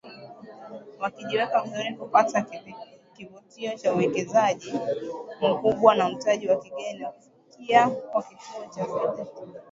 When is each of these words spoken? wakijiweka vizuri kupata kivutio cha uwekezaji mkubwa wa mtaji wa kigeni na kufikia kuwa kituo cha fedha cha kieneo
wakijiweka 0.99 1.61
vizuri 1.61 1.93
kupata 1.95 2.45
kivutio 3.15 3.77
cha 3.77 3.93
uwekezaji 3.93 4.73
mkubwa 5.41 5.95
wa 5.95 6.09
mtaji 6.09 6.47
wa 6.49 6.55
kigeni 6.59 6.99
na 7.59 7.89
kufikia 7.89 7.89
kuwa 8.11 8.23
kituo 8.67 8.75
cha 8.75 8.85
fedha 8.85 9.17
cha 9.17 9.25
kieneo 9.25 9.55